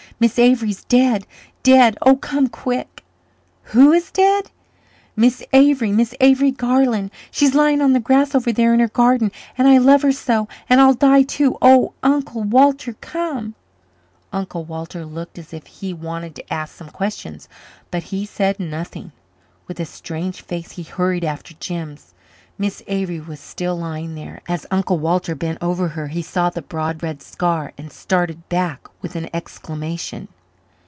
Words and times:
"Miss 0.19 0.37
Avery's 0.37 0.83
dead 0.83 1.25
dead 1.63 1.97
oh, 2.03 2.15
come 2.15 2.47
quick." 2.47 3.03
"Who 3.73 3.91
is 3.91 4.11
dead?" 4.11 4.51
"Miss 5.15 5.41
Avery 5.51 5.91
Miss 5.91 6.13
Avery 6.21 6.51
Garland. 6.51 7.09
She's 7.31 7.55
lying 7.55 7.81
on 7.81 7.93
the 7.93 7.99
grass 7.99 8.35
over 8.35 8.51
there 8.51 8.71
in 8.71 8.81
her 8.81 8.87
garden. 8.87 9.31
And 9.57 9.67
I 9.67 9.79
love 9.79 10.03
her 10.03 10.11
so 10.11 10.47
and 10.69 10.79
I'll 10.79 10.93
die, 10.93 11.23
too 11.23 11.57
oh, 11.59 11.95
Uncle 12.03 12.43
Walter, 12.43 12.93
come." 13.01 13.55
Uncle 14.31 14.63
Walter 14.63 15.07
looked 15.07 15.39
as 15.39 15.55
if 15.55 15.65
he 15.65 15.91
wanted 15.91 16.35
to 16.35 16.53
ask 16.53 16.75
some 16.75 16.91
questions, 16.91 17.49
but 17.89 18.03
he 18.03 18.23
said 18.23 18.59
nothing. 18.59 19.13
With 19.65 19.79
a 19.79 19.85
strange 19.85 20.41
face 20.41 20.73
he 20.73 20.83
hurried 20.83 21.23
after 21.25 21.55
Jims. 21.55 22.13
Miss 22.57 22.83
Avery 22.85 23.19
was 23.19 23.39
still 23.39 23.75
lying 23.75 24.13
there. 24.13 24.41
As 24.47 24.67
Uncle 24.69 24.99
Walter 24.99 25.33
bent 25.33 25.57
over 25.63 25.87
her 25.87 26.09
he 26.09 26.21
saw 26.21 26.51
the 26.51 26.61
broad 26.61 27.01
red 27.01 27.23
scar 27.23 27.73
and 27.75 27.91
started 27.91 28.47
back 28.49 28.85
with 29.01 29.15
an 29.15 29.29
exclamation. 29.33 30.27